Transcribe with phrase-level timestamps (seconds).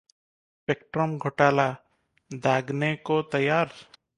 [0.53, 1.67] spectrum घोटाला:
[2.31, 3.73] दागने को तैयार